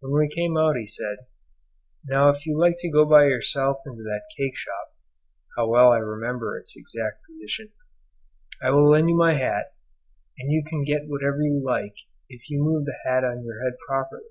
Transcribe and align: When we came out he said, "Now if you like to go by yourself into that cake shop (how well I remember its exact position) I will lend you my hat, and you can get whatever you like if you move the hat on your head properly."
When 0.00 0.12
we 0.20 0.28
came 0.28 0.54
out 0.58 0.76
he 0.76 0.86
said, 0.86 1.24
"Now 2.06 2.28
if 2.28 2.44
you 2.44 2.58
like 2.58 2.74
to 2.80 2.90
go 2.90 3.06
by 3.06 3.24
yourself 3.24 3.78
into 3.86 4.02
that 4.02 4.24
cake 4.36 4.54
shop 4.54 4.94
(how 5.56 5.66
well 5.66 5.92
I 5.92 5.96
remember 5.96 6.58
its 6.58 6.76
exact 6.76 7.20
position) 7.26 7.72
I 8.62 8.70
will 8.70 8.90
lend 8.90 9.08
you 9.08 9.16
my 9.16 9.32
hat, 9.32 9.74
and 10.38 10.52
you 10.52 10.62
can 10.68 10.84
get 10.84 11.08
whatever 11.08 11.40
you 11.40 11.62
like 11.64 11.96
if 12.28 12.50
you 12.50 12.62
move 12.62 12.84
the 12.84 12.98
hat 13.06 13.24
on 13.24 13.46
your 13.46 13.64
head 13.64 13.78
properly." 13.88 14.28